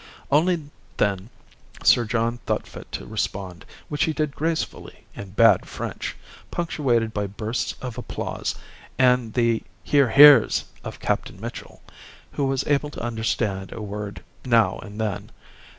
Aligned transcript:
Only 0.31 0.65
then 0.97 1.29
Sir 1.83 2.05
John 2.05 2.39
thought 2.47 2.65
fit 2.65 2.91
to 2.93 3.05
respond, 3.05 3.67
which 3.87 4.05
he 4.05 4.13
did 4.13 4.35
gracefully 4.35 5.05
in 5.13 5.29
bad 5.29 5.67
French, 5.67 6.15
punctuated 6.49 7.13
by 7.13 7.27
bursts 7.27 7.75
of 7.83 7.99
applause 7.99 8.55
and 8.97 9.35
the 9.35 9.61
"Hear! 9.83 10.09
Hears!" 10.09 10.65
of 10.83 10.99
Captain 10.99 11.39
Mitchell, 11.39 11.83
who 12.31 12.45
was 12.45 12.65
able 12.65 12.89
to 12.89 13.03
understand 13.03 13.71
a 13.71 13.81
word 13.83 14.23
now 14.43 14.79
and 14.79 14.99
then. 14.99 15.29